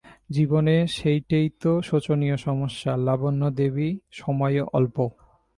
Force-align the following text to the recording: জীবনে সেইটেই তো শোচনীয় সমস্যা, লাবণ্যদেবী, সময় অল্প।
জীবনে 0.31 0.75
সেইটেই 0.87 1.47
তো 1.61 1.71
শোচনীয় 1.81 2.37
সমস্যা, 2.37 2.91
লাবণ্যদেবী, 2.97 3.89
সময় 4.11 4.57
অল্প। 4.73 4.97